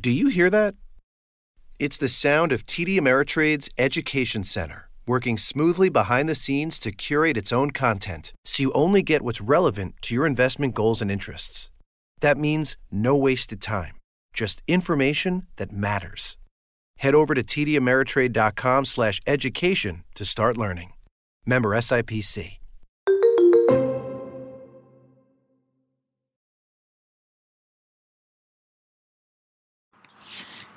[0.00, 0.76] Do you hear that?
[1.78, 7.36] It's the sound of TD Ameritrade's Education Center, working smoothly behind the scenes to curate
[7.36, 11.70] its own content so you only get what's relevant to your investment goals and interests.
[12.20, 13.96] That means no wasted time,
[14.32, 16.38] just information that matters.
[16.98, 20.94] Head over to tdameritrade.com slash education to start learning.
[21.44, 22.59] Member SIPC.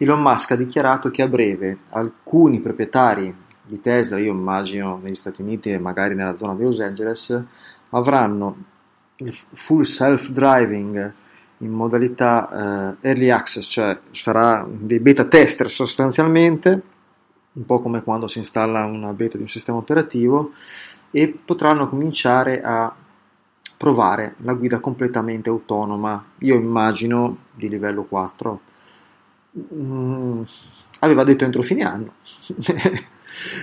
[0.00, 3.34] Elon Musk ha dichiarato che a breve alcuni proprietari
[3.66, 7.42] di Tesla, io immagino negli Stati Uniti e magari nella zona di Los Angeles,
[7.90, 8.56] avranno
[9.16, 11.12] il full self-driving
[11.58, 16.82] in modalità eh, early access, cioè sarà dei beta tester sostanzialmente,
[17.54, 20.52] un po' come quando si installa una beta di un sistema operativo,
[21.10, 22.94] e potranno cominciare a
[23.76, 28.60] provare la guida completamente autonoma, io immagino di livello 4
[29.56, 30.42] Mm,
[31.00, 32.14] aveva detto entro fine anno.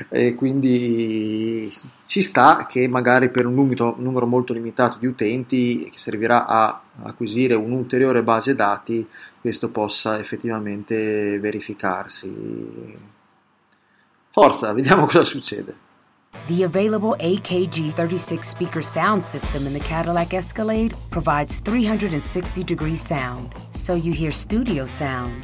[0.09, 1.71] E quindi
[2.05, 6.81] ci sta che magari per un numero, numero, molto limitato di utenti che servirà a
[7.03, 9.05] acquisire un'ulteriore base dati
[9.41, 12.97] questo possa effettivamente verificarsi.
[14.29, 15.83] Forza vediamo cosa succede.
[16.47, 23.53] The available AKG 36 speaker sound system in the Cadillac Escalade provides 360 degree sound,
[23.71, 25.43] so you hear studio sound